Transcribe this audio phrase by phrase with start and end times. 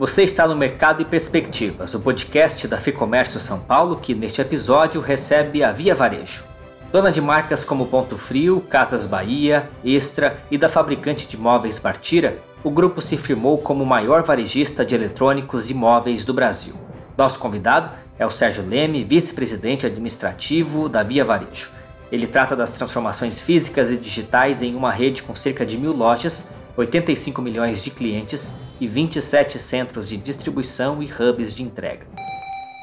[0.00, 4.98] Você está no Mercado e Perspectivas, o podcast da Ficomércio São Paulo, que neste episódio
[4.98, 6.46] recebe a Via Varejo.
[6.90, 12.38] Dona de marcas como Ponto Frio, Casas Bahia, Extra e da fabricante de móveis Partira,
[12.64, 16.72] o grupo se firmou como o maior varejista de eletrônicos e móveis do Brasil.
[17.14, 21.72] Nosso convidado é o Sérgio Leme, vice-presidente administrativo da Via Varejo.
[22.10, 26.58] Ele trata das transformações físicas e digitais em uma rede com cerca de mil lojas
[26.80, 32.06] 85 milhões de clientes e 27 centros de distribuição e hubs de entrega.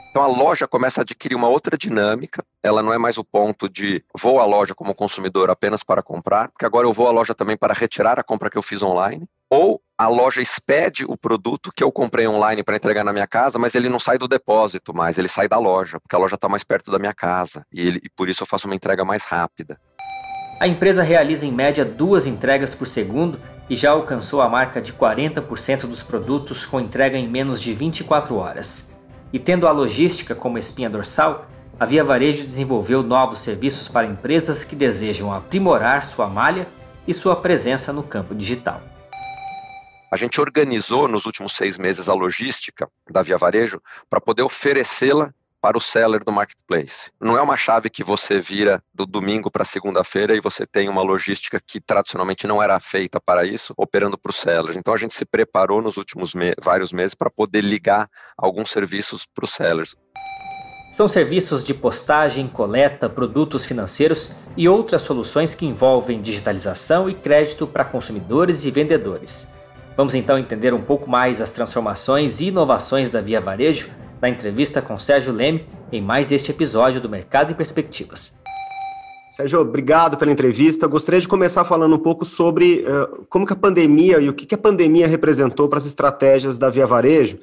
[0.10, 2.44] Então a loja começa a adquirir uma outra dinâmica.
[2.64, 6.50] Ela não é mais o ponto de vou à loja como consumidor apenas para comprar,
[6.50, 9.28] porque agora eu vou à loja também para retirar a compra que eu fiz online.
[9.50, 13.58] Ou a loja expede o produto que eu comprei online para entregar na minha casa,
[13.58, 16.50] mas ele não sai do depósito mais, ele sai da loja, porque a loja está
[16.50, 19.24] mais perto da minha casa e, ele, e por isso eu faço uma entrega mais
[19.24, 19.80] rápida.
[20.60, 24.94] A empresa realiza em média duas entregas por segundo e já alcançou a marca de
[24.94, 28.96] 40% dos produtos com entrega em menos de 24 horas.
[29.32, 31.46] E tendo a logística como espinha dorsal,
[31.80, 36.68] a Via Varejo desenvolveu novos serviços para empresas que desejam aprimorar sua malha
[37.08, 38.82] e sua presença no campo digital.
[40.10, 45.34] A gente organizou nos últimos seis meses a logística da Via Varejo para poder oferecê-la
[45.68, 47.12] para o seller do marketplace.
[47.20, 51.02] Não é uma chave que você vira do domingo para segunda-feira e você tem uma
[51.02, 54.78] logística que tradicionalmente não era feita para isso, operando para os sellers.
[54.78, 59.26] Então a gente se preparou nos últimos me vários meses para poder ligar alguns serviços
[59.26, 59.94] para os sellers.
[60.90, 67.68] São serviços de postagem, coleta, produtos financeiros e outras soluções que envolvem digitalização e crédito
[67.68, 69.54] para consumidores e vendedores.
[69.98, 74.82] Vamos então entender um pouco mais as transformações e inovações da Via Varejo na entrevista
[74.82, 78.36] com Sérgio Leme em mais este episódio do Mercado em Perspectivas.
[79.32, 80.88] Sérgio, obrigado pela entrevista.
[80.88, 84.46] Gostaria de começar falando um pouco sobre uh, como que a pandemia e o que,
[84.46, 87.40] que a pandemia representou para as estratégias da Via Varejo,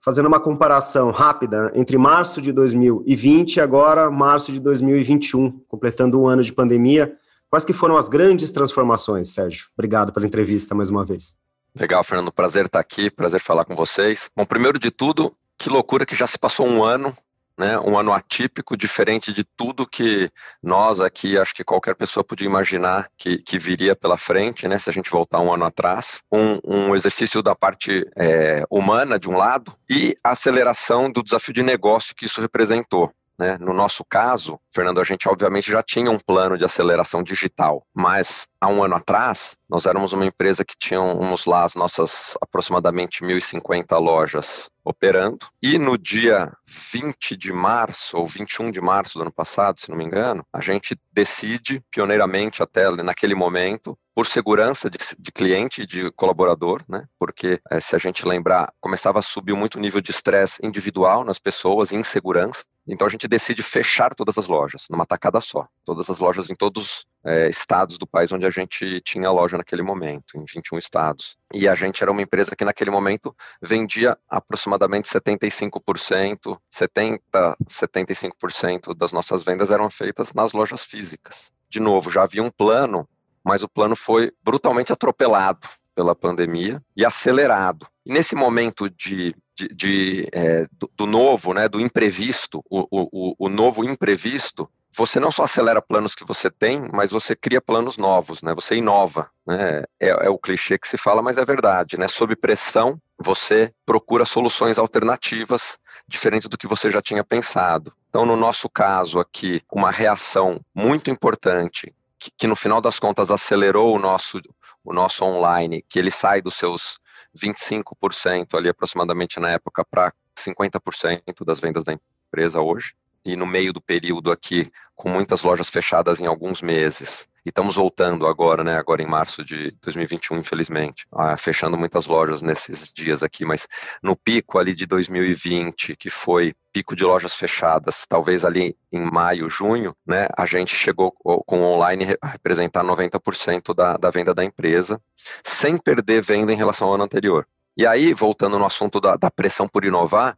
[0.00, 6.28] fazendo uma comparação rápida entre março de 2020 e agora março de 2021, completando um
[6.28, 7.12] ano de pandemia.
[7.50, 9.66] Quais que foram as grandes transformações, Sérgio?
[9.76, 11.34] Obrigado pela entrevista mais uma vez.
[11.74, 12.30] Legal, Fernando.
[12.32, 14.30] Prazer estar aqui, prazer falar com vocês.
[14.36, 17.14] Bom, primeiro de tudo, que loucura que já se passou um ano,
[17.58, 17.78] né?
[17.80, 20.30] Um ano atípico, diferente de tudo que
[20.62, 24.78] nós aqui, acho que qualquer pessoa podia imaginar que, que viria pela frente, né?
[24.78, 29.28] Se a gente voltar um ano atrás, um, um exercício da parte é, humana de
[29.28, 33.12] um lado e a aceleração do desafio de negócio que isso representou.
[33.38, 33.56] Né?
[33.58, 38.48] No nosso caso, Fernando, a gente obviamente já tinha um plano de aceleração digital, mas
[38.60, 43.98] há um ano atrás, nós éramos uma empresa que tínhamos lá as nossas aproximadamente 1.050
[43.98, 49.78] lojas operando, e no dia 20 de março, ou 21 de março do ano passado,
[49.78, 55.30] se não me engano, a gente decide, pioneiramente até naquele momento, por segurança de, de,
[55.30, 57.06] cliente e de colaborador, né?
[57.20, 61.22] Porque é, se a gente lembrar, começava a subir muito o nível de estresse individual
[61.22, 62.64] nas pessoas, insegurança.
[62.88, 66.54] Então a gente decide fechar todas as lojas numa tacada só, todas as lojas em
[66.54, 71.36] todos é, estados do país onde a gente tinha loja naquele momento, em 21 estados.
[71.52, 79.12] E a gente era uma empresa que naquele momento vendia aproximadamente 75%, 70, 75% das
[79.12, 81.52] nossas vendas eram feitas nas lojas físicas.
[81.68, 83.06] De novo, já havia um plano
[83.48, 87.86] mas o plano foi brutalmente atropelado pela pandemia e acelerado.
[88.04, 93.34] E nesse momento de, de, de é, do, do, novo, né, do imprevisto, o, o,
[93.38, 97.98] o novo imprevisto, você não só acelera planos que você tem, mas você cria planos
[97.98, 98.54] novos, né?
[98.54, 99.84] Você inova, né?
[100.00, 102.08] É, é, o clichê que se fala, mas é verdade, né?
[102.08, 107.92] Sob pressão, você procura soluções alternativas diferentes do que você já tinha pensado.
[108.08, 113.30] Então, no nosso caso aqui, uma reação muito importante que, que, no final das contas
[113.30, 114.40] acelerou o nosso,
[114.82, 116.98] o nosso online, que ele sai dos seus
[117.38, 122.94] 25% ali aproximadamente na época para 50% das vendas da empresa hoje.
[123.28, 127.76] E no meio do período aqui, com muitas lojas fechadas em alguns meses, e estamos
[127.76, 128.78] voltando agora, né?
[128.78, 133.68] Agora em março de 2021, infelizmente, ah, fechando muitas lojas nesses dias aqui, mas
[134.02, 139.50] no pico ali de 2020, que foi pico de lojas fechadas, talvez ali em maio,
[139.50, 140.26] junho, né?
[140.34, 144.98] A gente chegou com online a representar 90% da, da venda da empresa,
[145.44, 147.46] sem perder venda em relação ao ano anterior.
[147.76, 150.34] E aí, voltando no assunto da, da pressão por inovar,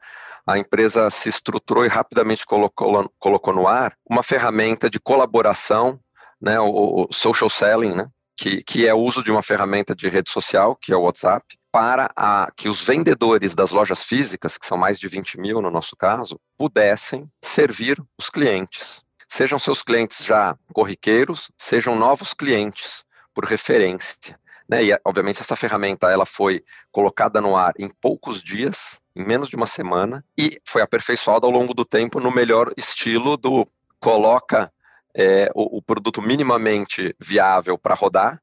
[0.47, 6.01] a empresa se estruturou e rapidamente colocou, colocou no ar uma ferramenta de colaboração
[6.41, 10.09] né, o, o social selling, né, que, que é o uso de uma ferramenta de
[10.09, 14.67] rede social, que é o WhatsApp, para a, que os vendedores das lojas físicas, que
[14.67, 19.05] são mais de 20 mil no nosso caso, pudessem servir os clientes.
[19.29, 23.05] Sejam seus clientes já corriqueiros, sejam novos clientes
[23.35, 24.40] por referência.
[24.71, 24.85] Né?
[24.85, 26.63] E, obviamente, essa ferramenta ela foi
[26.93, 31.51] colocada no ar em poucos dias, em menos de uma semana, e foi aperfeiçoada ao
[31.51, 33.67] longo do tempo no melhor estilo do
[33.99, 34.73] coloca
[35.13, 38.41] é, o, o produto minimamente viável para rodar,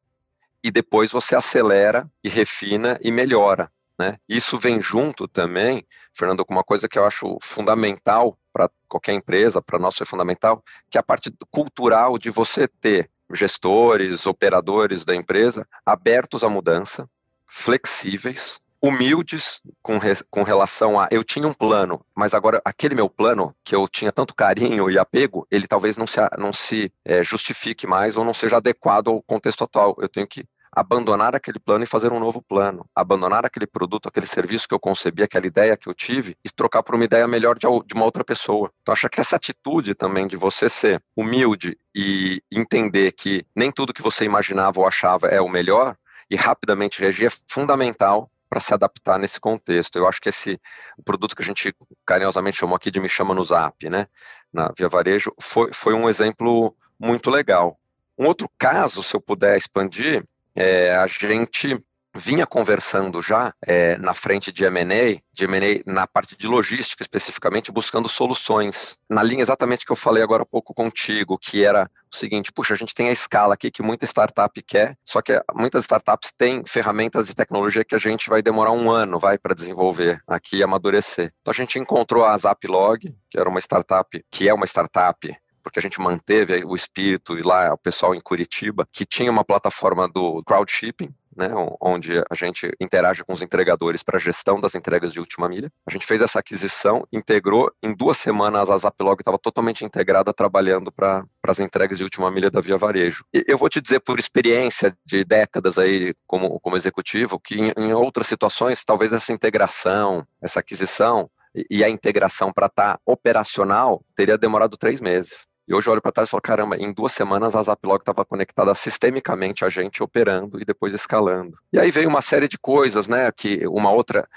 [0.61, 3.71] e depois você acelera e refina e melhora.
[3.97, 4.17] Né?
[4.27, 9.61] Isso vem junto também, Fernando, com uma coisa que eu acho fundamental para qualquer empresa,
[9.61, 15.15] para nós é fundamental, que é a parte cultural de você ter gestores, operadores da
[15.15, 17.09] empresa abertos à mudança,
[17.47, 23.09] flexíveis, humildes com, re, com relação a eu tinha um plano, mas agora aquele meu
[23.09, 27.23] plano que eu tinha tanto carinho e apego, ele talvez não se, não se é,
[27.23, 29.95] justifique mais ou não seja adequado ao contexto atual.
[29.99, 30.45] Eu tenho que
[30.77, 34.79] abandonar aquele plano e fazer um novo plano, abandonar aquele produto, aquele serviço que eu
[34.79, 38.23] concebi, aquela ideia que eu tive e trocar por uma ideia melhor de, uma outra
[38.23, 38.71] pessoa.
[38.83, 43.91] Então, acho que essa atitude também de você ser humilde e entender que nem tudo
[43.91, 45.95] que você imaginava ou achava é o melhor
[46.29, 49.97] e rapidamente reagir é fundamental para se adaptar nesse contexto.
[49.97, 50.61] Eu acho que esse
[50.95, 51.75] o produto que a gente
[52.05, 54.05] carinhosamente chamou aqui de Me Chama no Zap, né,
[54.53, 57.79] na Via Varejo, foi, foi um exemplo muito legal.
[58.15, 60.23] Um outro caso, se eu puder expandir,
[60.57, 61.79] é, a gente
[62.15, 67.71] vinha conversando já é, na frente de M&A, de M&A na parte de logística especificamente,
[67.71, 72.15] buscando soluções, na linha exatamente que eu falei agora há pouco contigo, que era o
[72.15, 75.83] seguinte, puxa, a gente tem a escala aqui que muita startup quer, só que muitas
[75.83, 80.19] startups têm ferramentas de tecnologia que a gente vai demorar um ano, vai, para desenvolver
[80.27, 81.31] aqui e amadurecer.
[81.41, 85.37] Então a gente encontrou a Zaplog, que era uma startup, que é uma startup
[85.67, 89.43] porque a gente manteve o espírito e lá o pessoal em Curitiba, que tinha uma
[89.43, 91.49] plataforma do crowdshipping, né,
[91.79, 95.71] onde a gente interage com os entregadores para a gestão das entregas de última milha.
[95.85, 100.91] A gente fez essa aquisição, integrou, em duas semanas a Zaplog estava totalmente integrada, trabalhando
[100.91, 103.25] para as entregas de última milha da Via Varejo.
[103.33, 107.73] E eu vou te dizer por experiência de décadas aí como, como executivo, que em,
[107.77, 111.29] em outras situações, talvez essa integração, essa aquisição
[111.69, 115.47] e a integração para estar tá operacional teria demorado três meses.
[115.67, 118.23] E hoje eu olho para trás e falo, caramba, em duas semanas a Zaplog estava
[118.23, 121.57] conectada sistemicamente a gente operando e depois escalando.
[121.73, 124.27] E aí veio uma série de coisas, né, que uma outra,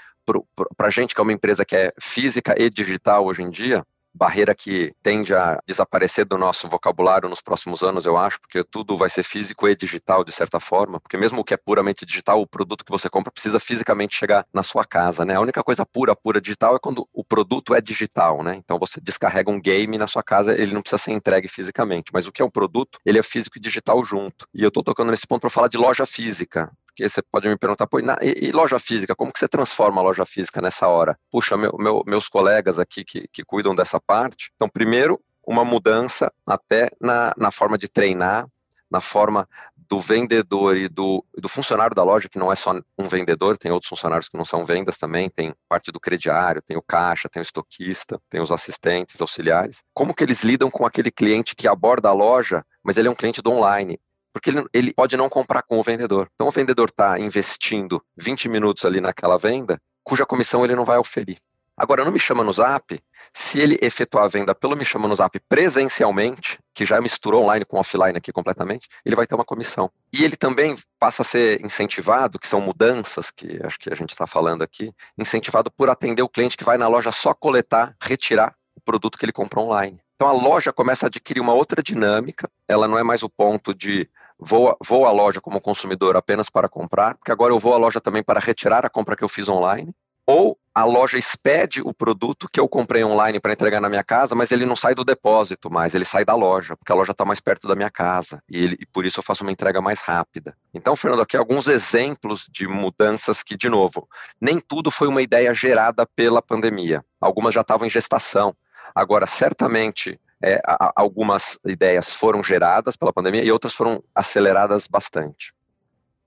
[0.75, 3.85] para a gente que é uma empresa que é física e digital hoje em dia,
[4.13, 8.97] barreira que tende a desaparecer do nosso vocabulário nos próximos anos, eu acho, porque tudo
[8.97, 12.41] vai ser físico e digital de certa forma, porque mesmo o que é puramente digital,
[12.41, 15.35] o produto que você compra precisa fisicamente chegar na sua casa, né?
[15.35, 18.55] A única coisa pura, pura digital é quando o produto é digital, né?
[18.55, 22.27] Então você descarrega um game na sua casa, ele não precisa ser entregue fisicamente, mas
[22.27, 24.45] o que é um produto, ele é físico e digital junto.
[24.53, 27.57] E eu estou tocando nesse ponto para falar de loja física, porque você pode me
[27.57, 31.17] perguntar, pô, e, e, loja física, como que você transforma a loja física nessa hora?
[31.31, 36.31] Puxa, meu, meu, meus colegas aqui que, que cuidam dessa parte, então, primeiro, uma mudança
[36.45, 38.45] até na, na forma de treinar,
[38.89, 43.07] na forma do vendedor e do, do funcionário da loja, que não é só um
[43.09, 46.81] vendedor, tem outros funcionários que não são vendas também, tem parte do crediário, tem o
[46.81, 49.83] caixa, tem o estoquista, tem os assistentes, auxiliares.
[49.93, 53.15] Como que eles lidam com aquele cliente que aborda a loja, mas ele é um
[53.15, 53.99] cliente do online?
[54.31, 56.29] Porque ele, ele pode não comprar com o vendedor.
[56.33, 60.97] Então, o vendedor está investindo 20 minutos ali naquela venda, cuja comissão ele não vai
[60.97, 61.37] oferir.
[61.81, 63.01] Agora, no Me Chama no Zap,
[63.33, 67.65] se ele efetuar a venda pelo Me Chama no Zap presencialmente, que já misturou online
[67.65, 69.89] com offline aqui completamente, ele vai ter uma comissão.
[70.13, 74.11] E ele também passa a ser incentivado, que são mudanças que acho que a gente
[74.11, 78.53] está falando aqui, incentivado por atender o cliente que vai na loja só coletar, retirar
[78.75, 79.99] o produto que ele comprou online.
[80.15, 83.73] Então a loja começa a adquirir uma outra dinâmica, ela não é mais o ponto
[83.73, 84.07] de
[84.41, 88.01] vou, vou à loja como consumidor apenas para comprar, porque agora eu vou à loja
[88.01, 89.93] também para retirar a compra que eu fiz online,
[90.25, 94.33] ou a loja expede o produto que eu comprei online para entregar na minha casa,
[94.33, 97.25] mas ele não sai do depósito mais, ele sai da loja, porque a loja está
[97.25, 100.01] mais perto da minha casa e, ele, e, por isso eu faço uma entrega mais
[100.01, 100.55] rápida.
[100.73, 104.07] Então, Fernando, aqui alguns exemplos de mudanças que, de novo,
[104.39, 108.55] nem tudo foi uma ideia gerada pela pandemia, algumas já estavam em gestação.
[108.95, 110.61] Agora, certamente, é,
[110.95, 115.53] algumas ideias foram geradas pela pandemia e outras foram aceleradas bastante.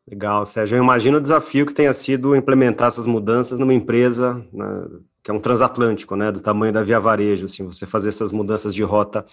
[0.06, 0.76] Legal, Sérgio.
[0.76, 4.86] Eu imagino o desafio que tenha sido implementar essas mudanças numa empresa né,
[5.22, 8.74] que é um transatlântico, né, do tamanho da Via Varejo, assim, você fazer essas mudanças
[8.74, 9.24] de rota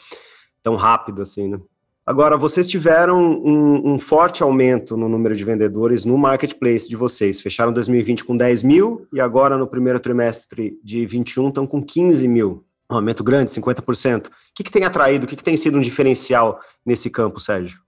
[0.64, 1.60] tão rápido assim, né?
[2.04, 7.40] Agora, vocês tiveram um, um, forte aumento no número de vendedores no marketplace de vocês.
[7.40, 12.28] Fecharam 2020 com 10 mil e agora no primeiro trimestre de 21 estão com 15
[12.28, 14.28] mil um aumento grande, 50%.
[14.28, 17.80] O que, que tem atraído, o que, que tem sido um diferencial nesse campo, Sérgio?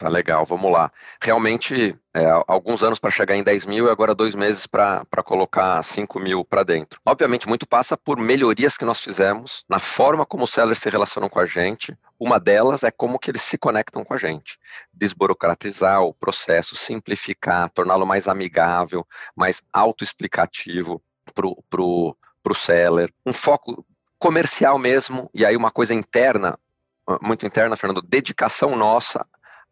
[0.00, 0.90] Tá legal, vamos lá.
[1.20, 5.82] Realmente, é, alguns anos para chegar em 10 mil e agora dois meses para colocar
[5.82, 6.98] 5 mil para dentro.
[7.04, 11.28] Obviamente, muito passa por melhorias que nós fizemos na forma como os sellers se relacionam
[11.28, 11.94] com a gente.
[12.18, 14.58] Uma delas é como que eles se conectam com a gente.
[14.90, 21.02] Desburocratizar o processo, simplificar, torná-lo mais amigável, mais autoexplicativo
[21.34, 23.12] para o seller.
[23.26, 23.84] Um foco
[24.20, 26.56] comercial mesmo, e aí uma coisa interna,
[27.20, 29.26] muito interna, Fernando, dedicação nossa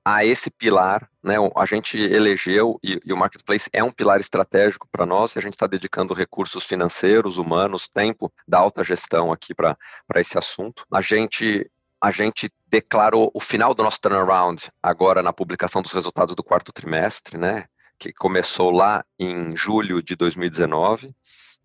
[0.04, 1.34] a esse pilar, né?
[1.54, 5.42] A gente elegeu e, e o marketplace é um pilar estratégico para nós e a
[5.42, 9.76] gente está dedicando recursos financeiros, humanos, tempo da alta gestão aqui para
[10.16, 10.84] esse assunto.
[10.90, 16.34] A gente a gente declarou o final do nosso turnaround agora na publicação dos resultados
[16.34, 17.66] do quarto trimestre, né?
[17.98, 21.14] Que começou lá em julho de 2019,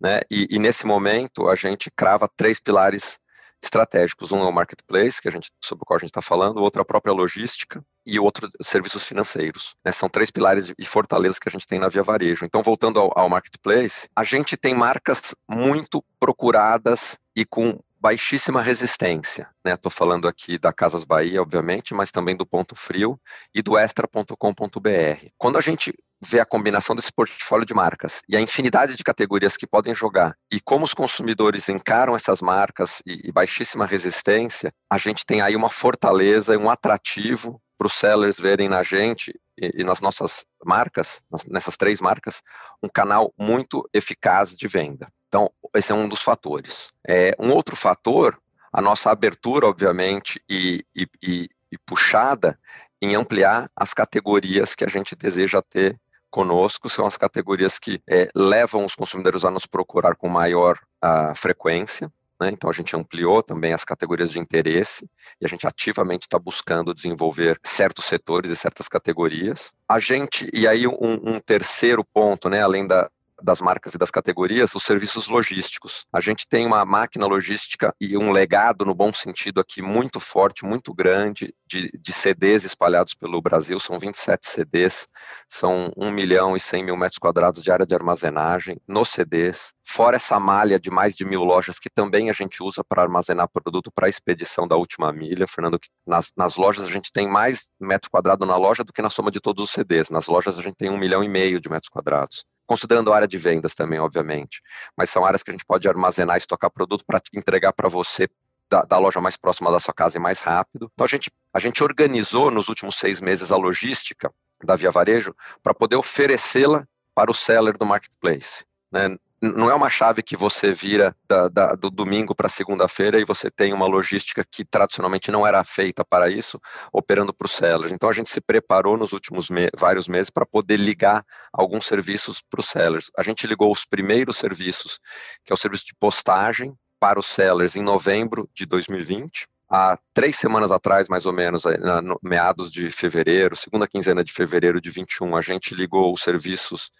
[0.00, 0.20] né?
[0.30, 3.18] E, e nesse momento a gente crava três pilares
[3.64, 4.32] estratégicos.
[4.32, 6.62] Um é o marketplace, que a gente, sobre o qual a gente está falando, o
[6.62, 9.74] outro é a própria logística e o outro serviços financeiros.
[9.84, 9.90] Né?
[9.92, 12.44] São três pilares e fortalezas que a gente tem na Via Varejo.
[12.44, 19.48] Então, voltando ao, ao marketplace, a gente tem marcas muito procuradas e com baixíssima resistência.
[19.64, 19.96] Estou né?
[19.96, 23.18] falando aqui da Casas Bahia, obviamente, mas também do Ponto Frio
[23.54, 25.28] e do Extra.com.br.
[25.38, 29.56] Quando a gente vê a combinação desse portfólio de marcas e a infinidade de categorias
[29.56, 34.98] que podem jogar e como os consumidores encaram essas marcas e, e baixíssima resistência, a
[34.98, 39.80] gente tem aí uma fortaleza e um atrativo para os sellers verem na gente e,
[39.80, 42.42] e, nas nossas marcas, nessas três marcas,
[42.82, 45.08] um canal muito eficaz de venda.
[45.34, 46.92] Então, esse é um dos fatores.
[47.04, 48.40] É, um outro fator,
[48.72, 52.56] a nossa abertura, obviamente, e, e, e, e puxada
[53.02, 55.98] em ampliar as categorias que a gente deseja ter
[56.30, 61.34] conosco, são as categorias que é, levam os consumidores a nos procurar com maior uh,
[61.34, 62.12] frequência.
[62.40, 62.50] Né?
[62.52, 65.10] Então, a gente ampliou também as categorias de interesse
[65.40, 69.74] e a gente ativamente está buscando desenvolver certos setores e certas categorias.
[69.88, 73.10] A gente, e aí um, um terceiro ponto, né, além da,
[73.42, 76.06] das marcas e das categorias, os serviços logísticos.
[76.12, 80.64] A gente tem uma máquina logística e um legado, no bom sentido aqui, muito forte,
[80.64, 85.08] muito grande, de, de CDs espalhados pelo Brasil, são 27 CDs,
[85.48, 90.16] são 1 milhão e 100 mil metros quadrados de área de armazenagem nos CDs, fora
[90.16, 93.90] essa malha de mais de mil lojas que também a gente usa para armazenar produto
[93.92, 98.46] para expedição da última milha, Fernando, nas, nas lojas a gente tem mais metro quadrado
[98.46, 100.90] na loja do que na soma de todos os CDs, nas lojas a gente tem
[100.90, 104.62] um milhão e meio de metros quadrados considerando a área de vendas também, obviamente.
[104.96, 108.28] Mas são áreas que a gente pode armazenar e estocar produto para entregar para você
[108.70, 110.90] da, da, loja mais próxima da sua casa e mais rápido.
[110.94, 115.34] Então a gente, a gente organizou nos últimos seis meses a logística da Via Varejo
[115.62, 118.64] para poder oferecê-la para o seller do marketplace.
[118.90, 119.16] Né?
[119.52, 123.50] Não é uma chave que você vira da, da, do domingo para segunda-feira e você
[123.50, 126.60] tem uma logística que tradicionalmente não era feita para isso,
[126.92, 127.92] operando para os sellers.
[127.92, 132.42] Então a gente se preparou nos últimos me vários meses para poder ligar alguns serviços
[132.42, 133.10] para os sellers.
[133.16, 134.98] A gente ligou os primeiros serviços,
[135.44, 140.36] que é o serviço de postagem para os sellers em novembro de 2020 há três
[140.36, 141.64] semanas atrás, mais ou menos,
[142.02, 146.90] no meados de fevereiro, segunda quinzena de fevereiro de 21, a gente ligou os serviços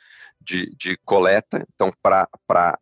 [0.45, 2.29] de, de coleta, então para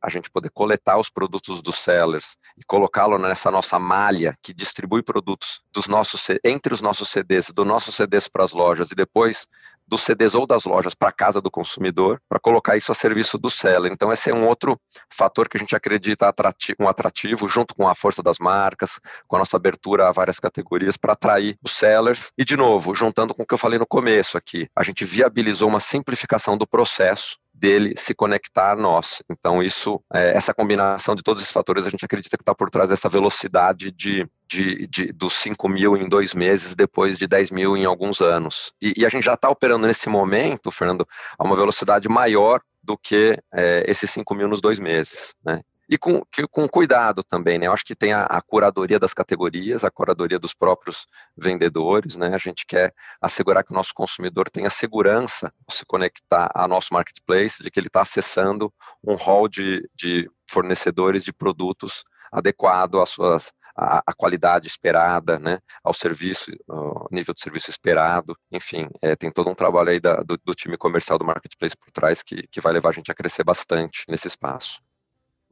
[0.02, 5.02] a gente poder coletar os produtos dos sellers e colocá-lo nessa nossa malha que distribui
[5.02, 9.48] produtos dos nossos entre os nossos CDs, do nossos CDs para as lojas e depois
[9.86, 13.36] dos CDs ou das lojas para a casa do consumidor, para colocar isso a serviço
[13.36, 13.92] do seller.
[13.92, 14.80] Então esse é um outro
[15.12, 19.36] fator que a gente acredita atrativo, um atrativo, junto com a força das marcas, com
[19.36, 22.32] a nossa abertura a várias categorias para atrair os sellers.
[22.38, 25.68] E de novo, juntando com o que eu falei no começo aqui, a gente viabilizou
[25.68, 29.22] uma simplificação do processo dele se conectar a nós.
[29.30, 32.70] Então, isso, é, essa combinação de todos esses fatores, a gente acredita que está por
[32.70, 37.50] trás dessa velocidade de, de, de, dos 5 mil em dois meses, depois de 10
[37.50, 38.72] mil em alguns anos.
[38.80, 41.06] E, e a gente já está operando nesse momento, Fernando,
[41.38, 45.34] a uma velocidade maior do que é, esses 5 mil nos dois meses.
[45.44, 45.60] Né?
[45.92, 47.66] E com, com cuidado também, né?
[47.66, 51.06] Eu acho que tem a, a, curadoria das categorias, a curadoria dos próprios
[51.36, 52.34] vendedores, né?
[52.34, 56.94] A gente quer assegurar que o nosso consumidor tenha segurança ao se conectar ao nosso
[56.94, 58.72] marketplace, de que ele está acessando
[59.04, 65.92] um hall de, de fornecedores de produtos adequado às suas a, qualidade esperada, né, ao
[65.92, 70.38] serviço, ao nível de serviço esperado, enfim, é, tem todo um trabalho aí da, do,
[70.42, 73.44] do, time comercial do Marketplace por trás que, que vai levar a gente a crescer
[73.44, 74.80] bastante nesse espaço.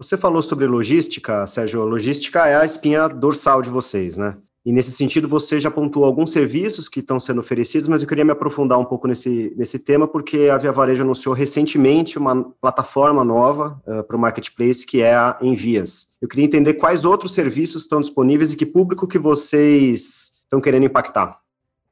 [0.01, 1.85] Você falou sobre logística, Sérgio.
[1.85, 4.35] Logística é a espinha dorsal de vocês, né?
[4.65, 8.25] E nesse sentido, você já pontuou alguns serviços que estão sendo oferecidos, mas eu queria
[8.25, 13.23] me aprofundar um pouco nesse, nesse tema, porque a Via Varejo anunciou recentemente uma plataforma
[13.23, 16.15] nova uh, para o marketplace, que é a Envias.
[16.21, 20.87] Eu queria entender quais outros serviços estão disponíveis e que público que vocês estão querendo
[20.87, 21.39] impactar.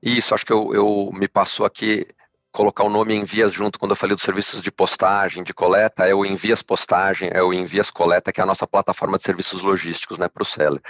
[0.03, 2.07] Isso, acho que eu, eu me passou aqui
[2.59, 6.13] colocar o nome Envias junto, quando eu falei dos serviços de postagem, de coleta, é
[6.13, 10.19] o Envias Postagem, é o Envias Coleta, que é a nossa plataforma de serviços logísticos,
[10.19, 10.81] né, para o seller.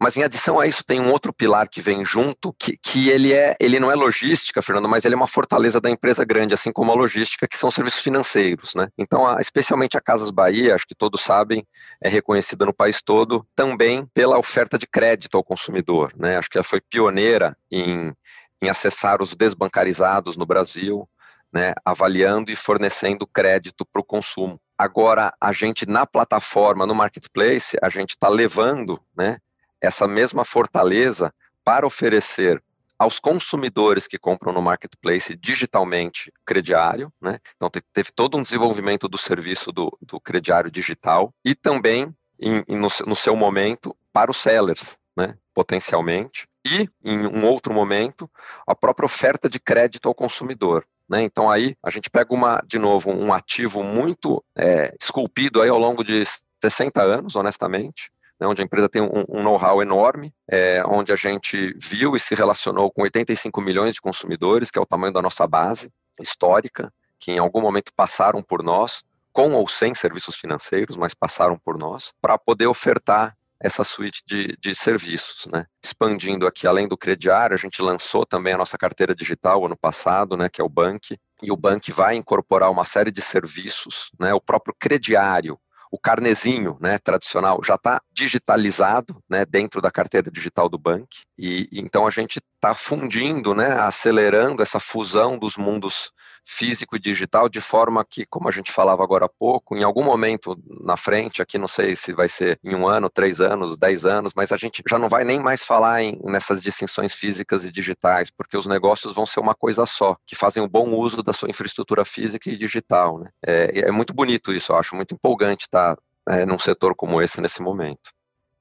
[0.00, 3.34] Mas em adição a isso, tem um outro pilar que vem junto, que, que ele,
[3.34, 6.72] é, ele não é logística, Fernando, mas ele é uma fortaleza da empresa grande, assim
[6.72, 8.88] como a logística, que são serviços financeiros, né.
[8.96, 11.62] Então, a, especialmente a Casas Bahia, acho que todos sabem,
[12.02, 16.56] é reconhecida no país todo, também pela oferta de crédito ao consumidor, né, acho que
[16.56, 18.14] ela foi pioneira em
[18.60, 21.08] em acessar os desbancarizados no Brasil,
[21.52, 24.60] né, avaliando e fornecendo crédito para o consumo.
[24.76, 29.38] Agora, a gente na plataforma, no marketplace, a gente está levando né,
[29.80, 31.32] essa mesma fortaleza
[31.64, 32.62] para oferecer
[32.98, 37.38] aos consumidores que compram no marketplace digitalmente crediário, né?
[37.54, 42.88] Então teve todo um desenvolvimento do serviço do, do crediário digital e também em, no,
[43.06, 45.36] no seu momento para os sellers, né?
[45.54, 48.30] Potencialmente e, em um outro momento,
[48.66, 50.84] a própria oferta de crédito ao consumidor.
[51.08, 51.22] Né?
[51.22, 55.78] Então aí a gente pega uma, de novo, um ativo muito é, esculpido aí ao
[55.78, 56.22] longo de
[56.62, 61.16] 60 anos, honestamente, né, onde a empresa tem um, um know-how enorme, é, onde a
[61.16, 65.22] gente viu e se relacionou com 85 milhões de consumidores, que é o tamanho da
[65.22, 70.96] nossa base histórica, que em algum momento passaram por nós, com ou sem serviços financeiros,
[70.96, 75.66] mas passaram por nós, para poder ofertar essa suíte de, de serviços, né?
[75.84, 80.36] Expandindo aqui, além do crediário, a gente lançou também a nossa carteira digital ano passado,
[80.36, 84.32] né, que é o Bank, e o Bank vai incorporar uma série de serviços, né,
[84.32, 85.58] o próprio crediário,
[85.90, 91.68] o carnezinho né, tradicional já está digitalizado né, dentro da carteira digital do Bank, e,
[91.72, 96.12] e então a gente está fundindo, né, acelerando essa fusão dos mundos
[96.48, 100.02] físico e digital de forma que, como a gente falava agora há pouco, em algum
[100.02, 104.06] momento na frente, aqui não sei se vai ser em um ano, três anos, dez
[104.06, 107.70] anos, mas a gente já não vai nem mais falar em, nessas distinções físicas e
[107.70, 111.34] digitais, porque os negócios vão ser uma coisa só, que fazem o bom uso da
[111.34, 113.18] sua infraestrutura física e digital.
[113.18, 113.30] Né?
[113.44, 117.42] É, é muito bonito isso, eu acho muito empolgante estar é, num setor como esse
[117.42, 118.17] nesse momento.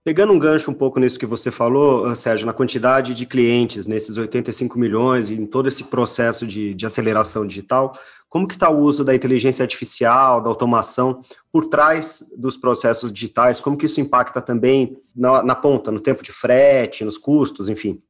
[0.07, 3.87] Pegando um gancho um pouco nisso que você falou, ah, Sérgio, na quantidade de clientes,
[3.87, 7.93] nesses 85 milhões e em todo esse processo de, de aceleração digital,
[8.29, 11.21] como que está o uso da inteligência artificial, da automação
[11.51, 13.59] por trás dos processos digitais?
[13.59, 18.01] Como que isso impacta também na, na ponta, no tempo de frete, nos custos, enfim?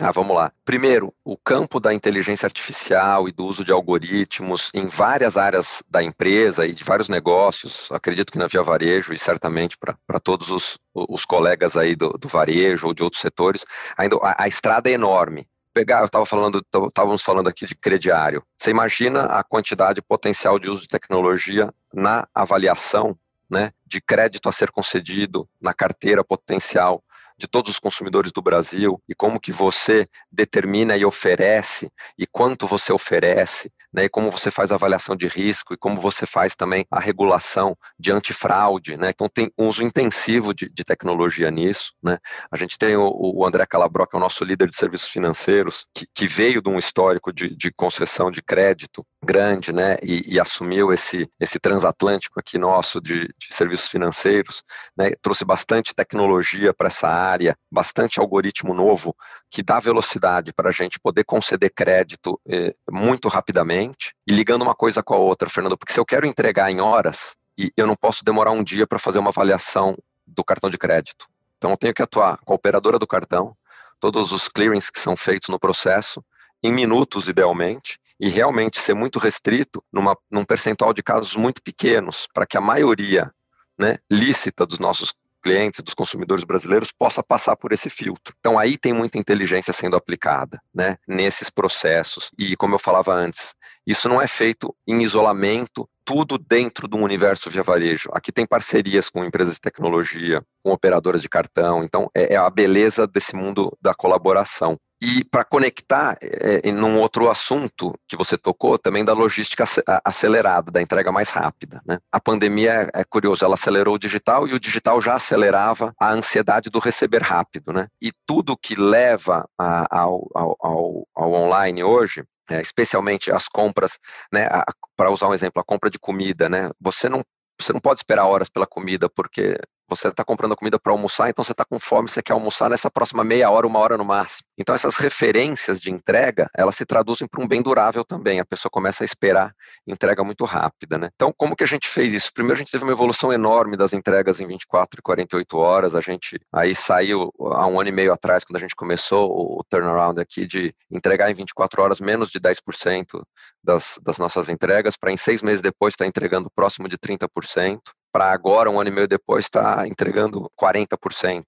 [0.00, 0.52] Ah, vamos lá.
[0.64, 6.00] Primeiro, o campo da inteligência artificial e do uso de algoritmos em várias áreas da
[6.00, 10.78] empresa e de vários negócios, acredito que na Via Varejo e certamente para todos os,
[10.94, 13.64] os colegas aí do, do, varejo ou de outros setores,
[13.96, 15.48] ainda a, a estrada é enorme.
[15.74, 18.42] Pegar, eu estava falando, estávamos falando aqui de crediário.
[18.56, 23.18] Você imagina a quantidade potencial de uso de tecnologia na avaliação
[23.50, 27.02] né, de crédito a ser concedido, na carteira potencial
[27.38, 32.66] de todos os consumidores do Brasil e como que você determina e oferece e quanto
[32.66, 36.56] você oferece, né, e como você faz a avaliação de risco e como você faz
[36.56, 41.92] também a regulação de antifraude, né, então tem um uso intensivo de, de tecnologia nisso,
[42.02, 42.18] né,
[42.50, 45.86] a gente tem o, o, André Calabro, que é o nosso líder de serviços financeiros,
[45.94, 50.40] que, que veio de um histórico de, de concessão de crédito grande, né, e, e,
[50.40, 54.62] assumiu esse, esse transatlântico aqui nosso de, de serviços financeiros,
[54.96, 59.14] né, trouxe bastante tecnologia para essa área, área, bastante algoritmo novo
[59.50, 64.74] que dá velocidade para a gente poder conceder crédito eh, muito rapidamente e ligando uma
[64.74, 67.96] coisa com a outra, Fernando, porque se eu quero entregar em horas, e eu não
[67.96, 71.26] posso demorar um dia para fazer uma avaliação do cartão de crédito.
[71.56, 73.56] Então eu tenho que atuar com a operadora do cartão,
[73.98, 76.24] todos os clearings que são feitos no processo,
[76.62, 82.28] em minutos idealmente, e realmente ser muito restrito numa, num percentual de casos muito pequenos,
[82.32, 83.32] para que a maioria
[83.76, 85.12] né, lícita dos nossos
[85.48, 88.34] clientes, dos consumidores brasileiros, possa passar por esse filtro.
[88.38, 92.30] Então aí tem muita inteligência sendo aplicada, né, nesses processos.
[92.38, 93.54] E como eu falava antes,
[93.86, 98.08] isso não é feito em isolamento, tudo dentro do universo via varejo.
[98.14, 101.84] Aqui tem parcerias com empresas de tecnologia, com operadoras de cartão.
[101.84, 104.78] Então é, é a beleza desse mundo da colaboração.
[105.02, 109.64] E para conectar é, em um outro assunto que você tocou, também da logística
[110.02, 111.82] acelerada, da entrega mais rápida.
[111.86, 111.98] Né?
[112.10, 116.70] A pandemia, é curioso, ela acelerou o digital e o digital já acelerava a ansiedade
[116.70, 117.70] do receber rápido.
[117.70, 117.86] Né?
[118.00, 123.98] E tudo que leva a, ao, ao, ao online hoje, é, especialmente as compras,
[124.32, 124.48] né,
[124.96, 127.22] para usar um exemplo, a compra de comida, né, você não
[127.60, 129.58] você não pode esperar horas pela comida porque
[129.88, 132.90] Você está comprando comida para almoçar, então você está com fome, você quer almoçar nessa
[132.90, 134.46] próxima meia hora, uma hora no máximo.
[134.58, 138.40] Então essas referências de entrega, elas se traduzem para um bem durável também.
[138.40, 139.54] A pessoa começa a esperar
[139.86, 141.08] entrega muito rápida, né?
[141.14, 142.30] Então como que a gente fez isso?
[142.32, 145.94] Primeiro a gente teve uma evolução enorme das entregas em 24 e 48 horas.
[145.94, 149.64] A gente aí saiu há um ano e meio atrás, quando a gente começou o
[149.70, 153.22] turnaround aqui de entregar em 24 horas menos de 10%
[153.62, 157.80] das, das nossas entregas, para em seis meses depois estar tá entregando próximo de 30%
[158.18, 161.44] para agora, um ano e meio depois, está entregando 40%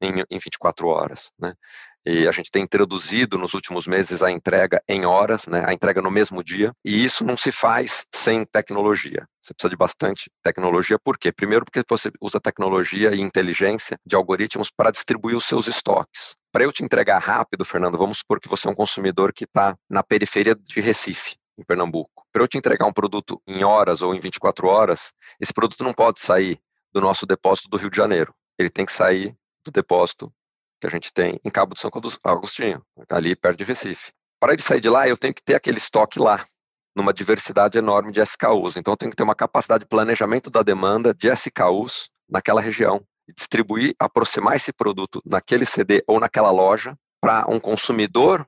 [0.00, 1.32] em, em 24 horas.
[1.36, 1.52] Né?
[2.06, 6.00] E a gente tem introduzido nos últimos meses a entrega em horas, né, a entrega
[6.00, 9.26] no mesmo dia, e isso não se faz sem tecnologia.
[9.42, 11.32] Você precisa de bastante tecnologia, por quê?
[11.32, 16.36] Primeiro, porque você usa tecnologia e inteligência de algoritmos para distribuir os seus estoques.
[16.52, 19.76] Para eu te entregar rápido, Fernando, vamos supor que você é um consumidor que está
[19.90, 24.14] na periferia de Recife, em Pernambuco para eu te entregar um produto em horas ou
[24.14, 26.60] em 24 horas, esse produto não pode sair
[26.92, 28.34] do nosso depósito do Rio de Janeiro.
[28.58, 30.30] Ele tem que sair do depósito
[30.78, 31.90] que a gente tem em Cabo de São
[32.22, 34.12] Agostinho, ali perto de Recife.
[34.38, 36.44] Para ele sair de lá, eu tenho que ter aquele estoque lá,
[36.94, 38.76] numa diversidade enorme de SKUs.
[38.76, 43.02] Então, eu tenho que ter uma capacidade de planejamento da demanda de SKUs naquela região
[43.34, 48.46] distribuir, aproximar esse produto naquele CD ou naquela loja para um consumidor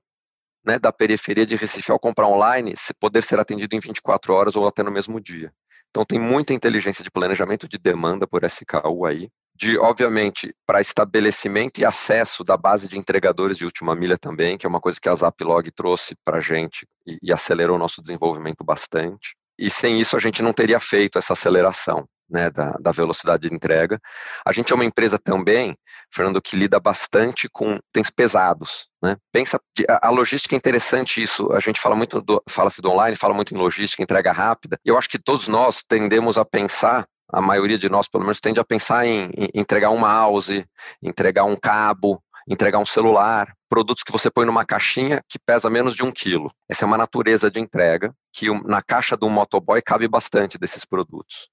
[0.64, 4.57] né, da periferia de Recife ao comprar online se poder ser atendido em 24 horas
[4.57, 5.53] ou até no mesmo dia.
[5.90, 11.81] Então tem muita inteligência de planejamento de demanda por SKU aí, de obviamente para estabelecimento
[11.81, 15.09] e acesso da base de entregadores de última milha também, que é uma coisa que
[15.09, 19.35] a Zaplog trouxe para a gente e, e acelerou o nosso desenvolvimento bastante.
[19.59, 23.55] E sem isso a gente não teria feito essa aceleração né, da, da, velocidade de
[23.55, 24.01] entrega.
[24.45, 25.77] A gente é uma empresa também,
[26.12, 28.88] Fernando, que lida bastante com itens pesados.
[29.03, 29.17] Né?
[29.33, 29.61] Pensa,
[30.03, 31.51] a logística é interessante isso.
[31.53, 34.79] A gente fala muito, fala-se do online, fala muito em logística, entrega rápida.
[34.85, 38.59] Eu acho que todos nós tendemos a pensar a maioria de nós, pelo menos, tende
[38.59, 40.64] a pensar em, em entregar um mouse,
[41.03, 45.95] entregar um cabo, entregar um celular, produtos que você põe numa caixinha que pesa menos
[45.95, 46.51] de um quilo.
[46.67, 51.51] Essa é uma natureza de entrega que na caixa do motoboy cabe bastante desses produtos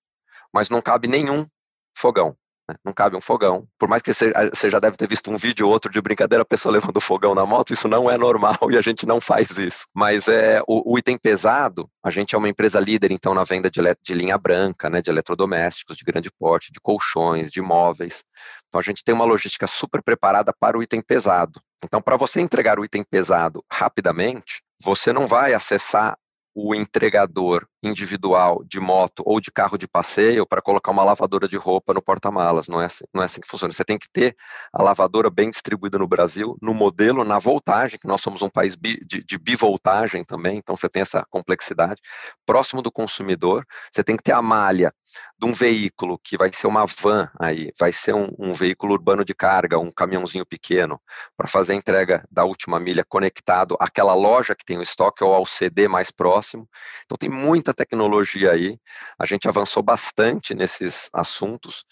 [0.55, 1.45] mas não cabe nenhum
[1.93, 2.33] fogão.
[2.69, 2.77] Né?
[2.83, 3.67] Não cabe um fogão.
[3.77, 6.43] Por mais que você, você já deve ter visto um vídeo ou outro de brincadeira,
[6.43, 9.57] a pessoa levando fogão na moto, isso não é normal e a gente não faz
[9.57, 9.85] isso.
[9.93, 13.69] Mas é o, o item pesado, a gente é uma empresa líder, então, na venda
[13.69, 18.23] de, de linha branca, né, de eletrodomésticos de grande porte, de colchões, de móveis.
[18.67, 21.59] Então, a gente tem uma logística super preparada para o item pesado.
[21.83, 26.17] Então, para você entregar o item pesado rapidamente, você não vai acessar
[26.55, 31.57] o entregador individual de moto ou de carro de passeio para colocar uma lavadora de
[31.57, 32.67] roupa no porta-malas.
[32.67, 33.73] Não, é assim, não é assim que funciona.
[33.73, 34.35] Você tem que ter
[34.73, 38.75] a lavadora bem distribuída no Brasil, no modelo, na voltagem, que nós somos um país
[38.75, 42.01] bi, de, de bivoltagem também, então você tem essa complexidade.
[42.45, 44.93] Próximo do consumidor, você tem que ter a malha
[45.37, 49.23] de um veículo que vai ser uma van aí, vai ser um, um veículo urbano
[49.23, 50.99] de carga, um caminhãozinho pequeno,
[51.37, 55.33] para fazer a entrega da última milha conectado àquela loja que tem o estoque ou
[55.33, 56.67] ao CD mais próximo.
[57.05, 58.77] Então tem muita tecnologia aí,
[59.19, 61.85] a gente avançou bastante nesses assuntos,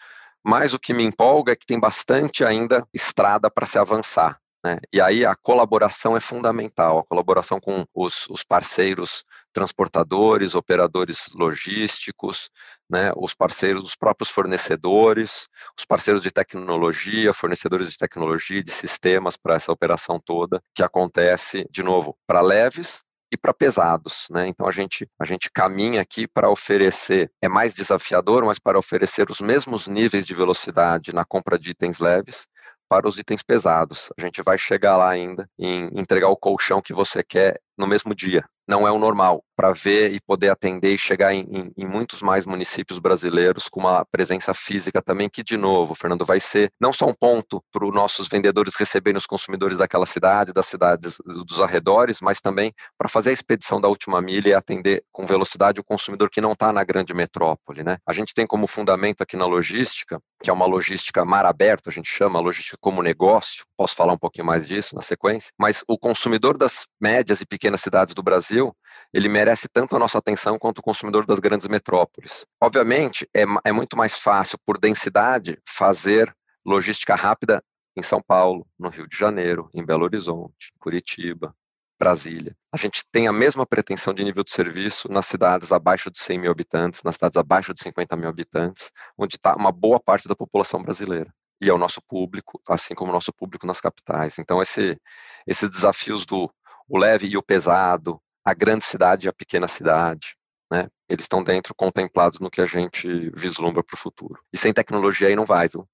[0.44, 4.40] mas o que me empolga é que tem bastante ainda estrada para se avançar.
[4.66, 4.80] Né?
[4.94, 12.50] E aí a colaboração é fundamental, a colaboração com os, os parceiros transportadores, operadores logísticos,
[12.90, 19.36] né, os parceiros, os próprios fornecedores, os parceiros de tecnologia, fornecedores de tecnologia, de sistemas
[19.36, 24.48] para essa operação toda, que acontece, de novo, para leves e para pesados, né?
[24.48, 29.30] Então a gente a gente caminha aqui para oferecer é mais desafiador, mas para oferecer
[29.30, 32.48] os mesmos níveis de velocidade na compra de itens leves
[32.88, 34.12] para os itens pesados.
[34.18, 38.14] A gente vai chegar lá ainda em entregar o colchão que você quer no mesmo
[38.14, 38.46] dia.
[38.68, 42.22] Não é o normal para ver e poder atender e chegar em, em, em, muitos
[42.22, 46.92] mais municípios brasileiros com uma presença física também, que, de novo, Fernando, vai ser não
[46.92, 51.60] só um ponto para os nossos vendedores receberem os consumidores daquela cidade, das cidades dos
[51.60, 55.84] arredores, mas também para fazer a expedição da última milha e atender com velocidade o
[55.84, 57.84] consumidor que não está na grande metrópole.
[57.84, 57.98] Né?
[58.06, 61.94] A gente tem como fundamento aqui na logística, que é uma logística mar aberto, a
[61.94, 65.98] gente chama logística como negócio, posso falar um pouquinho mais disso na sequência, mas o
[65.98, 68.76] consumidor das médias e pequenas cidades do Brasil,
[69.14, 72.46] ele merece tanto a nossa atenção quanto o consumidor das grandes metrópoles.
[72.62, 76.34] Obviamente, é, é muito mais fácil, por densidade, fazer
[76.66, 77.64] logística rápida
[77.96, 81.56] em São Paulo, no Rio de Janeiro, em Belo Horizonte, Curitiba,
[82.00, 82.56] Brasília.
[82.72, 86.40] A gente tem a mesma pretensão de nível de serviço nas cidades abaixo de 100
[86.40, 90.36] mil habitantes, nas cidades abaixo de 50 mil habitantes, onde está uma boa parte da
[90.36, 91.34] população brasileira.
[91.62, 94.38] E é o nosso público, assim como o nosso público nas capitais.
[94.40, 95.00] Então, esse,
[95.48, 96.52] esses desafios do
[96.90, 100.36] o leve e o pesado, a grande cidade e a pequena cidade.
[100.72, 100.88] né?
[101.10, 104.40] Eles estão dentro, contemplados no que a gente vislumbra para o futuro.
[104.52, 105.88] E sem tecnologia aí não vai, viu?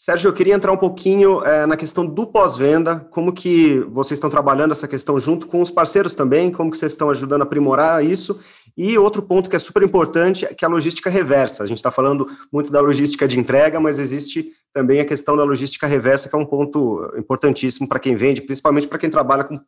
[0.00, 4.30] Sérgio, eu queria entrar um pouquinho é, na questão do pós-venda, como que vocês estão
[4.30, 8.04] trabalhando essa questão junto com os parceiros também, como que vocês estão ajudando a aprimorar
[8.04, 8.40] isso,
[8.76, 11.64] e outro ponto que é super importante é que é a logística reversa.
[11.64, 15.42] A gente está falando muito da logística de entrega, mas existe também a questão da
[15.42, 19.60] logística reversa, que é um ponto importantíssimo para quem vende, principalmente para quem trabalha com,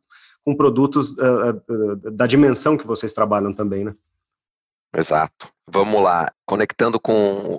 [0.44, 3.94] com produtos uh, uh, da dimensão que vocês trabalham também, né?
[4.94, 5.48] Exato.
[5.68, 7.12] Vamos lá, conectando com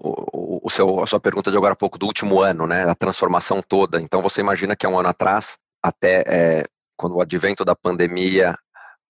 [0.03, 2.93] o, o, seu, a sua pergunta de agora há pouco, do último ano, né, a
[2.93, 4.01] transformação toda.
[4.01, 6.65] Então, você imagina que há um ano atrás, até é,
[6.97, 8.57] quando o advento da pandemia,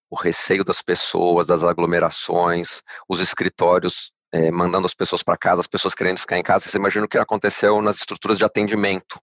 [0.08, 5.68] o receio das pessoas, das aglomerações, os escritórios é, mandando as pessoas para casa, as
[5.68, 9.20] pessoas querendo ficar em casa, você imagina o que aconteceu nas estruturas de atendimento,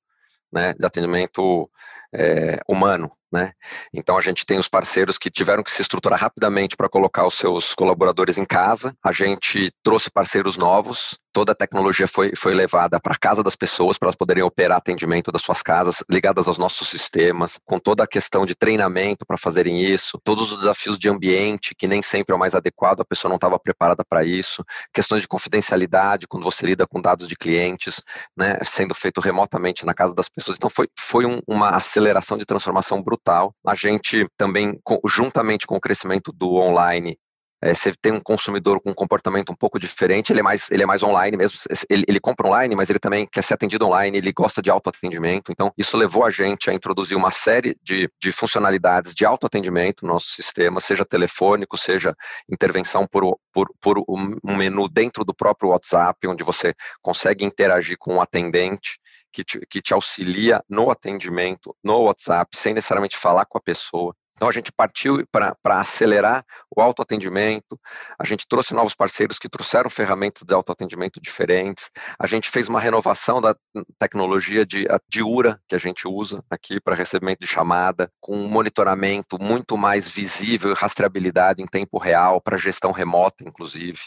[0.53, 1.71] né, de atendimento
[2.13, 3.13] é, humano.
[3.31, 3.53] Né?
[3.93, 7.35] Então a gente tem os parceiros que tiveram que se estruturar rapidamente para colocar os
[7.35, 8.95] seus colaboradores em casa.
[9.05, 13.55] A gente trouxe parceiros novos, toda a tecnologia foi, foi levada para a casa das
[13.55, 18.03] pessoas para elas poderem operar atendimento das suas casas, ligadas aos nossos sistemas, com toda
[18.03, 22.33] a questão de treinamento para fazerem isso, todos os desafios de ambiente, que nem sempre
[22.33, 26.43] é o mais adequado, a pessoa não estava preparada para isso, questões de confidencialidade, quando
[26.43, 28.03] você lida com dados de clientes,
[28.37, 30.57] né, sendo feito remotamente na casa das pessoas.
[30.57, 33.18] Então foi, foi um, uma aceleração de transformação brutal.
[33.67, 37.19] A gente também, juntamente com o crescimento do online,
[37.61, 40.83] é, você tem um consumidor com um comportamento um pouco diferente, ele é mais, ele
[40.85, 41.59] é mais online mesmo,
[41.91, 45.51] ele, ele compra online, mas ele também quer ser atendido online, ele gosta de autoatendimento,
[45.51, 50.13] então isso levou a gente a introduzir uma série de, de funcionalidades de autoatendimento no
[50.13, 52.15] nosso sistema, seja telefônico, seja
[52.49, 58.13] intervenção por, por, por um menu dentro do próprio WhatsApp, onde você consegue interagir com
[58.13, 59.01] o um atendente,
[59.33, 64.15] que te, que te auxilia no atendimento no WhatsApp, sem necessariamente falar com a pessoa.
[64.39, 67.79] Então a gente partiu para acelerar o autoatendimento,
[68.17, 72.79] a gente trouxe novos parceiros que trouxeram ferramentas de autoatendimento diferentes, a gente fez uma
[72.79, 73.57] renovação da
[73.99, 78.49] tecnologia de, de URA que a gente usa aqui para recebimento de chamada, com um
[78.49, 83.99] monitoramento muito mais visível e rastreabilidade em tempo real para gestão remota, inclusive,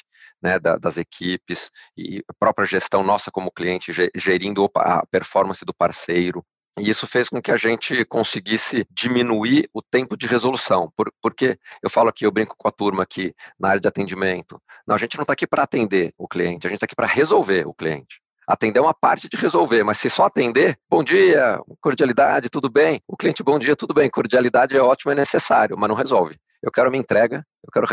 [0.41, 5.73] né, da, das equipes e a própria gestão nossa como cliente, gerindo a performance do
[5.73, 6.41] parceiro.
[6.79, 10.91] E isso fez com que a gente conseguisse diminuir o tempo de resolução.
[10.95, 14.61] Por, porque eu falo aqui, eu brinco com a turma aqui na área de atendimento.
[14.87, 17.07] Não, a gente não está aqui para atender o cliente, a gente está aqui para
[17.07, 18.21] resolver o cliente.
[18.47, 22.99] Atender é uma parte de resolver, mas se só atender, bom dia, cordialidade, tudo bem.
[23.07, 24.09] O cliente, bom dia, tudo bem.
[24.09, 26.35] Cordialidade é ótimo, é necessário, mas não resolve.
[26.61, 27.87] Eu quero minha entrega, eu quero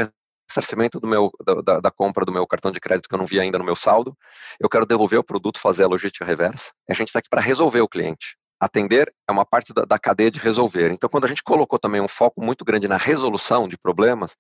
[0.49, 1.31] ressarcimento do meu,
[1.65, 3.77] da, da, compra do meu cartão de crédito que eu não vi ainda no meu
[3.77, 4.17] saldo,
[4.59, 6.73] eu quero devolver o produto, fazer a logística reversa.
[6.89, 8.37] A gente está aqui para resolver o cliente.
[8.61, 10.91] Atender é uma parte da, da, cadeia de resolver.
[10.91, 14.37] Então, quando a gente colocou também um foco muito grande na resolução de problemas,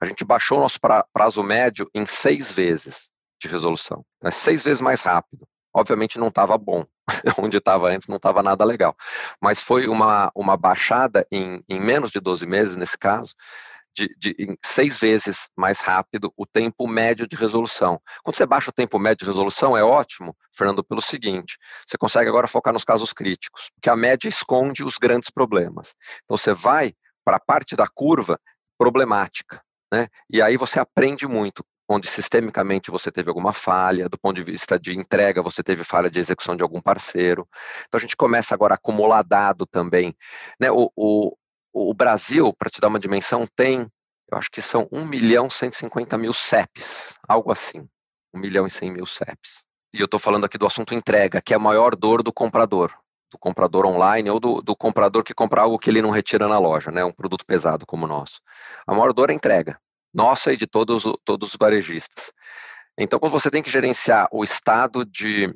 [0.00, 4.04] a gente baixou o nosso pra, prazo médio em seis vezes de resolução.
[4.22, 5.46] É seis vezes mais rápido.
[5.74, 6.84] Obviamente não estava bom,
[7.38, 8.94] onde estava antes não estava nada legal.
[9.40, 13.34] Mas foi uma, uma baixada em, em menos de 12 meses, nesse caso,
[13.94, 18.00] de, de seis vezes mais rápido o tempo médio de resolução.
[18.22, 22.28] Quando você baixa o tempo médio de resolução, é ótimo, Fernando, pelo seguinte: você consegue
[22.28, 25.94] agora focar nos casos críticos, porque a média esconde os grandes problemas.
[26.24, 26.92] Então você vai
[27.24, 28.38] para a parte da curva
[28.78, 30.08] problemática, né?
[30.30, 34.78] E aí você aprende muito onde sistemicamente você teve alguma falha, do ponto de vista
[34.78, 37.46] de entrega, você teve falha de execução de algum parceiro.
[37.86, 40.16] Então a gente começa agora a acumular dado também.
[40.58, 40.70] Né?
[40.70, 41.36] O, o,
[41.72, 43.80] o Brasil, para te dar uma dimensão, tem,
[44.30, 47.88] eu acho que são 1 milhão 150 mil CEPs, algo assim.
[48.34, 49.66] 1 milhão e 100 mil CEPs.
[49.94, 52.94] E eu estou falando aqui do assunto entrega, que é a maior dor do comprador,
[53.30, 56.58] do comprador online ou do, do comprador que compra algo que ele não retira na
[56.58, 58.40] loja, né, um produto pesado como o nosso.
[58.86, 59.78] A maior dor é a entrega,
[60.14, 62.32] nossa e de todos, todos os varejistas.
[62.98, 65.52] Então, quando você tem que gerenciar o estado de,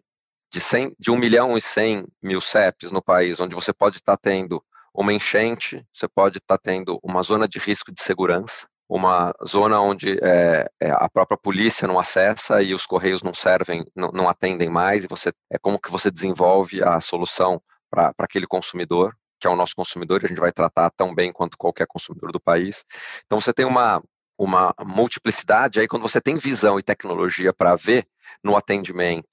[0.53, 4.17] de, 100, de 1 milhão e 100 mil CEPs no país, onde você pode estar
[4.17, 4.63] tá tendo
[4.97, 9.81] uma enchente, você pode estar tá tendo uma zona de risco de segurança, uma zona
[9.81, 14.29] onde é, é, a própria polícia não acessa e os correios não servem, não, não
[14.29, 19.47] atendem mais, e você é como que você desenvolve a solução para aquele consumidor, que
[19.47, 22.41] é o nosso consumidor, e a gente vai tratar tão bem quanto qualquer consumidor do
[22.41, 22.85] país.
[23.27, 24.03] Então você tem uma,
[24.39, 28.07] uma multiplicidade aí quando você tem visão e tecnologia para ver
[28.43, 29.29] no atendimento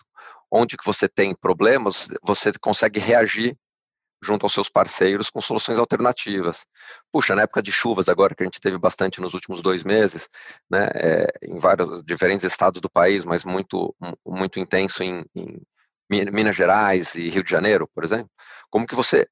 [0.55, 3.57] onde que você tem problemas, você consegue reagir
[4.23, 6.65] junto aos seus parceiros com soluções alternativas.
[7.11, 10.29] Puxa, na época de chuvas agora, que a gente teve bastante nos últimos dois meses,
[10.69, 15.61] né, é, em vários diferentes estados do país, mas muito, muito intenso em, em
[16.09, 18.29] Minas Gerais e Rio de Janeiro, por exemplo,
[18.69, 19.27] como que você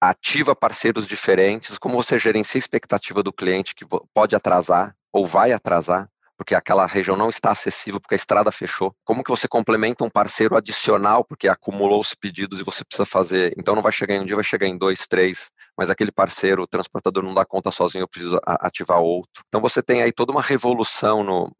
[0.00, 5.52] ativa parceiros diferentes, como você gerencia a expectativa do cliente que pode atrasar ou vai
[5.52, 8.94] atrasar porque aquela região não está acessível porque a estrada fechou.
[9.04, 13.54] Como que você complementa um parceiro adicional porque acumulou-se pedidos e você precisa fazer?
[13.56, 16.62] Então não vai chegar em um dia, vai chegar em dois, três, mas aquele parceiro,
[16.62, 19.42] o transportador não dá conta sozinho, eu preciso ativar outro.
[19.48, 21.52] Então você tem aí toda uma revolução no,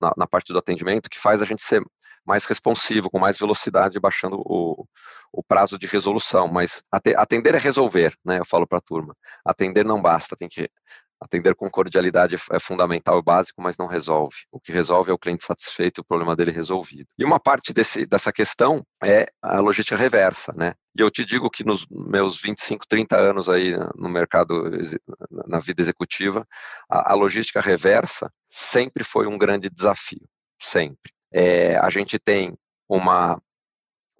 [0.00, 1.82] na, na parte do atendimento que faz a gente ser
[2.24, 4.86] mais responsivo, com mais velocidade, baixando o,
[5.32, 6.46] o prazo de resolução.
[6.46, 6.82] Mas
[7.16, 8.38] atender é resolver, né?
[8.38, 9.16] Eu falo para a turma.
[9.44, 10.68] Atender não basta, tem que
[11.20, 14.36] Atender com cordialidade é fundamental e básico, mas não resolve.
[14.52, 17.08] O que resolve é o cliente satisfeito e o problema dele resolvido.
[17.18, 20.74] E uma parte desse, dessa questão é a logística reversa, né?
[20.96, 24.70] E eu te digo que nos meus 25, 30 anos aí no mercado,
[25.46, 26.46] na vida executiva,
[26.88, 30.26] a, a logística reversa sempre foi um grande desafio,
[30.60, 31.12] sempre.
[31.32, 32.56] É, a gente tem
[32.88, 33.40] uma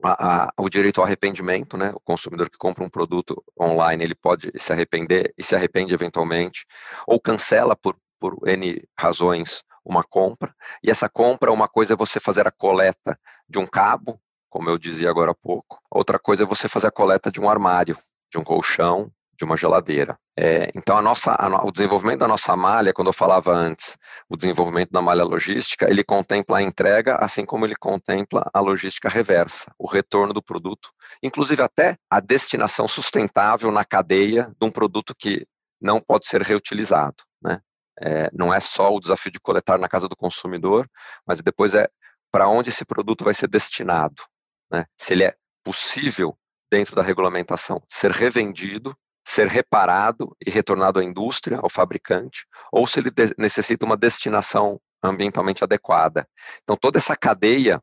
[0.02, 1.90] a, a, o direito ao arrependimento, né?
[1.94, 6.66] O consumidor que compra um produto online, ele pode se arrepender e se arrepende eventualmente,
[7.06, 12.20] ou cancela por, por N razões uma compra, e essa compra, uma coisa é você
[12.20, 16.46] fazer a coleta de um cabo, como eu dizia agora há pouco, outra coisa é
[16.46, 17.96] você fazer a coleta de um armário,
[18.30, 20.18] de um colchão, de uma geladeira.
[20.36, 23.96] É, então, a nossa, a, o desenvolvimento da nossa malha, quando eu falava antes,
[24.28, 29.08] o desenvolvimento da malha logística, ele contempla a entrega, assim como ele contempla a logística
[29.08, 30.90] reversa, o retorno do produto,
[31.22, 35.46] inclusive até a destinação sustentável na cadeia de um produto que
[35.80, 37.22] não pode ser reutilizado.
[37.40, 37.60] Né?
[38.00, 40.88] É, não é só o desafio de coletar na casa do consumidor,
[41.24, 41.88] mas depois é
[42.32, 44.22] para onde esse produto vai ser destinado.
[44.70, 44.84] Né?
[44.96, 46.36] Se ele é possível,
[46.70, 48.96] dentro da regulamentação, ser revendido
[49.28, 55.62] ser reparado e retornado à indústria, ao fabricante, ou se ele necessita uma destinação ambientalmente
[55.62, 56.26] adequada.
[56.62, 57.78] Então, toda essa cadeia,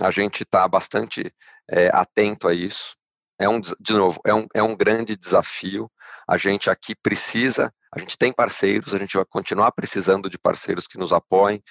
[0.00, 1.32] a gente está bastante
[1.70, 2.96] é, atento a isso.
[3.40, 5.88] É um, de novo, é um, é um grande desafio.
[6.28, 10.88] A gente aqui precisa, a gente tem parceiros, a gente vai continuar precisando de parceiros
[10.88, 11.62] que nos apoiem,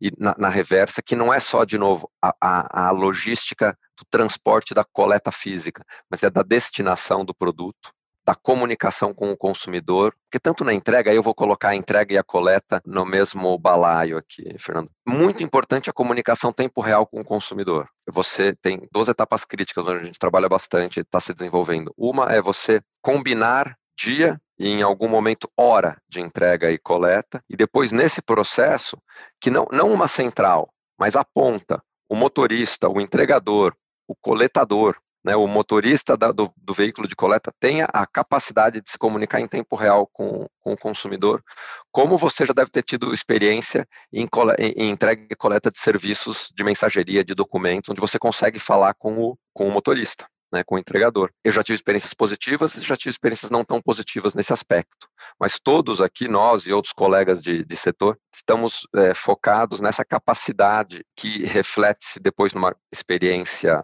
[0.00, 4.04] e na, na reversa, que não é só, de novo, a, a, a logística do
[4.10, 7.92] transporte da coleta física, mas é da destinação do produto,
[8.24, 12.14] da comunicação com o consumidor, porque tanto na entrega, aí eu vou colocar a entrega
[12.14, 14.90] e a coleta no mesmo balaio aqui, Fernando.
[15.06, 17.88] Muito importante a comunicação tempo real com o consumidor.
[18.08, 21.92] Você tem duas etapas críticas onde a gente trabalha bastante, está se desenvolvendo.
[21.96, 27.56] Uma é você combinar dia e em algum momento hora de entrega e coleta, e
[27.56, 28.96] depois nesse processo,
[29.40, 33.74] que não, não uma central, mas a ponta, o motorista, o entregador,
[34.06, 38.90] o coletador, né, o motorista da, do, do, veículo de coleta tenha a capacidade de
[38.90, 41.42] se comunicar em tempo real com, com o consumidor,
[41.90, 46.64] como você já deve ter tido experiência em, em, entrega e coleta de serviços de
[46.64, 50.26] mensageria, de documentos, onde você consegue falar com o, com o motorista.
[50.54, 51.30] Né, com o entregador.
[51.42, 55.08] Eu já tive experiências positivas e já tive experiências não tão positivas nesse aspecto.
[55.40, 61.02] Mas todos aqui, nós e outros colegas de, de setor, estamos é, focados nessa capacidade
[61.16, 63.82] que reflete-se depois numa experiência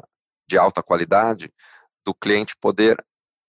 [0.49, 1.53] de alta qualidade,
[2.05, 2.97] do cliente poder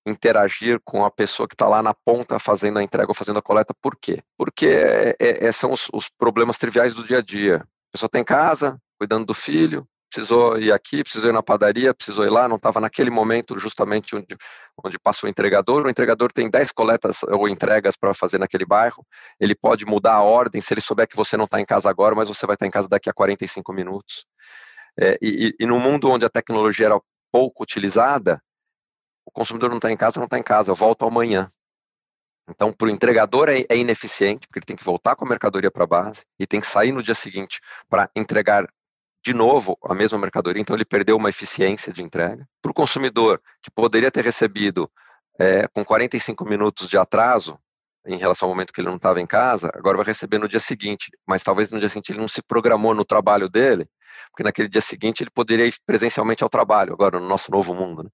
[0.05, 3.41] interagir com a pessoa que está lá na ponta fazendo a entrega ou fazendo a
[3.41, 3.73] coleta.
[3.81, 4.21] Por quê?
[4.37, 7.57] Porque é, é, é, são os, os, problemas triviais do dia a dia.
[7.57, 11.93] A pessoa está em casa, cuidando do filho, precisou ir aqui, precisou ir na padaria,
[11.93, 14.35] precisou ir lá, não estava naquele momento justamente onde,
[14.83, 15.85] onde o entregador.
[15.85, 19.05] O entregador tem 10 coletas ou entregas para fazer naquele bairro.
[19.39, 22.15] Ele pode mudar a ordem se ele souber que você não está em casa agora,
[22.15, 24.25] mas você vai estar tá em casa daqui a 45 minutos.
[24.99, 28.41] É, e, e no mundo onde a tecnologia era pouco utilizada,
[29.25, 31.47] o consumidor não está em casa, não está em casa, eu volto amanhã.
[32.49, 35.69] Então, para o entregador é, é, ineficiente, porque ele tem que voltar com a mercadoria
[35.69, 38.67] para a base e tem que sair no dia seguinte para entregar
[39.23, 42.47] de novo a mesma mercadoria, então ele perdeu uma eficiência de entrega.
[42.61, 44.89] Para o consumidor, que poderia ter recebido
[45.37, 47.59] é, com 45 minutos de atraso,
[48.05, 50.59] em relação ao momento que ele não estava em casa, agora vai receber no dia
[50.59, 53.87] seguinte, mas talvez no dia seguinte ele não se programou no trabalho dele,
[54.29, 58.03] porque naquele dia seguinte ele poderia ir presencialmente ao trabalho, agora no nosso novo mundo.
[58.03, 58.09] Né?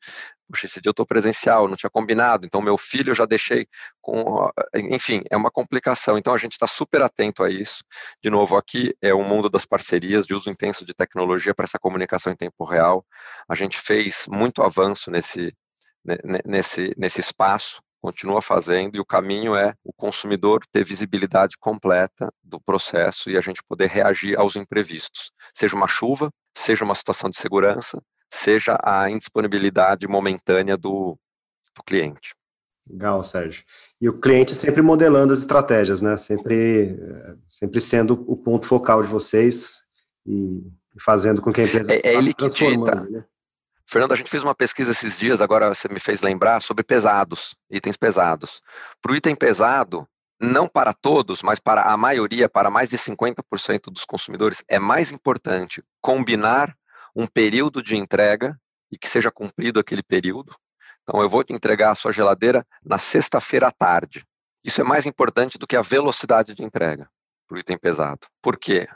[0.47, 3.67] Puxa, esse dia eu estou presencial, não tinha combinado, então meu filho eu já deixei
[4.01, 4.49] com.
[4.75, 7.84] Enfim, é uma complicação, então a gente está super atento a isso.
[8.21, 11.79] De novo, aqui é o mundo das parcerias, de uso intenso de tecnologia para essa
[11.79, 13.05] comunicação em tempo real.
[13.49, 15.53] A gente fez muito avanço nesse,
[16.45, 22.60] nesse, nesse espaço continua fazendo e o caminho é o consumidor ter visibilidade completa do
[22.60, 27.39] processo e a gente poder reagir aos imprevistos, seja uma chuva, seja uma situação de
[27.39, 28.00] segurança,
[28.32, 31.18] seja a indisponibilidade momentânea do,
[31.76, 32.36] do cliente.
[32.88, 33.63] Legal, Sérgio.
[34.00, 36.15] E o cliente sempre modelando as estratégias, né?
[36.15, 36.96] Sempre,
[37.48, 39.80] sempre sendo o ponto focal de vocês
[40.28, 40.62] e
[41.02, 43.10] fazendo com que a empresa é, é ele se transformando.
[43.10, 43.26] Né?
[43.88, 47.56] Fernando, a gente fez uma pesquisa esses dias, agora você me fez lembrar, sobre pesados,
[47.69, 48.62] itens pesados.
[49.02, 50.07] Para o item pesado,
[50.41, 55.12] não para todos, mas para a maioria, para mais de 50% dos consumidores, é mais
[55.12, 56.76] importante combinar
[57.16, 58.59] um período de entrega
[58.91, 60.55] e que seja cumprido aquele período.
[61.03, 64.26] Então, eu vou te entregar a sua geladeira na sexta-feira à tarde.
[64.64, 67.07] Isso é mais importante do que a velocidade de entrega
[67.47, 68.28] para o item pesado.
[68.41, 68.88] Por quê?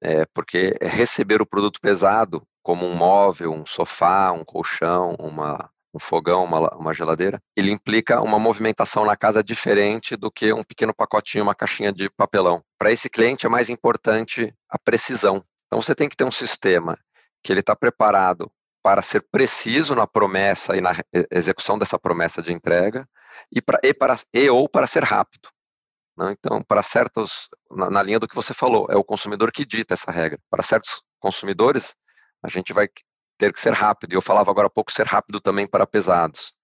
[0.00, 6.00] É porque receber o produto pesado, como um móvel, um sofá, um colchão, uma, um
[6.00, 10.92] fogão, uma, uma geladeira, ele implica uma movimentação na casa diferente do que um pequeno
[10.92, 12.64] pacotinho, uma caixinha de papelão.
[12.76, 15.44] Para esse cliente é mais importante a precisão.
[15.68, 16.98] Então você tem que ter um sistema
[17.40, 18.50] que ele está preparado
[18.82, 20.90] para ser preciso na promessa e na
[21.30, 23.08] execução dessa promessa de entrega
[23.54, 25.50] e, pra, e, para, e ou para ser rápido.
[26.18, 26.34] Né?
[26.36, 29.94] Então, para certos, na, na linha do que você falou, é o consumidor que dita
[29.94, 30.40] essa regra.
[30.50, 31.94] Para certos consumidores,
[32.42, 32.88] a gente vai
[33.38, 34.12] ter que ser rápido.
[34.12, 36.54] E eu falava agora há pouco ser rápido também para pesados.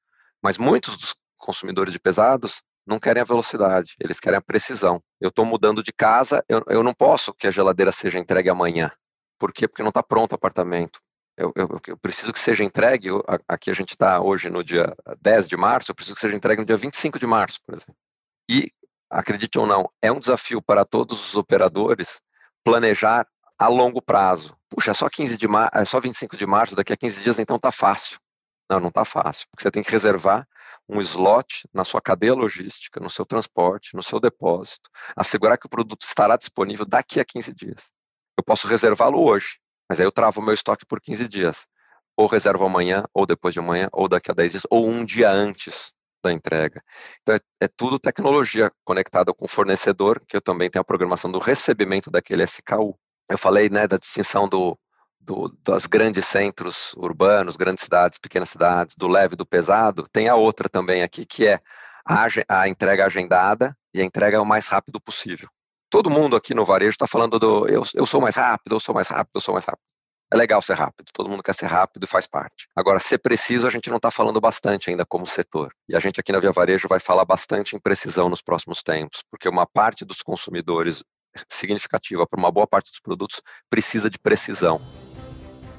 [0.43, 5.03] Mas muitos dos consumidores de pesados não querem a velocidade, eles querem a precisão.
[5.21, 8.91] Eu estou mudando de casa, eu, eu não posso que a geladeira seja entregue amanhã.
[9.39, 9.69] Por quê?
[9.69, 11.01] Porque não está pronto o apartamento.
[11.37, 13.09] Eu, eu, eu, preciso que seja entregue,
[13.49, 16.61] aqui a gente está hoje no dia 10 de março, eu preciso que seja entregue
[16.61, 17.97] no dia 25 de março, por exemplo.
[18.51, 18.71] E,
[19.09, 22.21] acredite ou não, é um desafio para todos os operadores
[22.63, 23.27] planejar
[23.59, 24.57] a longo prazo.
[24.69, 25.71] Puxa, é só 15 de mar...
[25.75, 28.19] é só 25 de março, daqui a 15 dias então tá fácil.
[28.71, 30.47] Não, não tá fácil, porque você tem que reservar
[30.89, 35.69] um slot na sua cadeia logística, no seu transporte, no seu depósito, assegurar que o
[35.69, 37.93] produto estará disponível daqui a 15 dias.
[38.37, 41.67] Eu posso reservá-lo hoje, mas aí eu travo o meu estoque por 15 dias.
[42.17, 45.31] Ou reservo amanhã, ou depois de amanhã, ou daqui a 10 dias, ou um dia
[45.31, 45.93] antes
[46.23, 46.83] da entrega.
[47.21, 51.31] Então, é, é, tudo tecnologia conectada com o fornecedor, que eu também tenho a programação
[51.31, 52.99] do recebimento daquele SKU
[53.29, 54.79] eu falei né, da distinção do,
[55.21, 60.29] do, dos grandes centros urbanos, grandes cidades, pequenas cidades, do leve e do pesado, tem
[60.29, 61.61] a outra também aqui, que é
[62.05, 65.49] a, a entrega agendada e a entrega o mais rápido possível.
[65.89, 68.95] Todo mundo aqui no varejo está falando do eu, eu sou mais rápido, eu sou
[68.95, 69.93] mais rápido, eu sou mais rápido.
[70.33, 72.67] É legal ser rápido, todo mundo quer ser rápido e faz parte.
[72.75, 75.75] Agora, ser preciso, a gente não está falando bastante ainda como setor.
[75.87, 79.23] E a gente aqui na Via Varejo vai falar bastante em precisão nos próximos tempos,
[79.31, 81.05] porque uma parte dos consumidores
[81.49, 84.81] significativa para uma boa parte dos produtos precisa de precisão.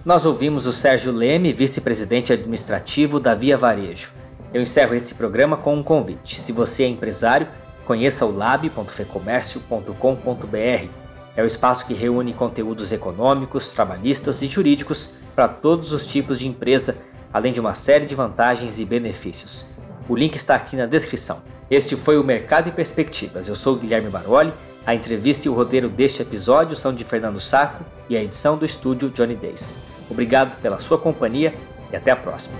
[0.05, 4.11] Nós ouvimos o Sérgio Leme, vice-presidente administrativo da Via Varejo.
[4.53, 6.39] Eu encerro esse programa com um convite.
[6.39, 7.47] Se você é empresário,
[7.85, 10.89] conheça o lab.fecomércio.com.br.
[11.35, 16.47] É o espaço que reúne conteúdos econômicos, trabalhistas e jurídicos para todos os tipos de
[16.47, 17.01] empresa,
[17.31, 19.65] além de uma série de vantagens e benefícios.
[20.07, 21.41] O link está aqui na descrição.
[21.71, 23.47] Este foi o Mercado em Perspectivas.
[23.47, 24.53] Eu sou Guilherme Baroli
[24.85, 28.65] a entrevista e o roteiro deste episódio são de Fernando Saco e a edição do
[28.65, 29.83] estúdio Johnny Days.
[30.09, 31.53] Obrigado pela sua companhia
[31.91, 32.57] e até a próxima.